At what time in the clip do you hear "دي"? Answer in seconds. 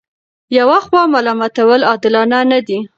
2.67-2.79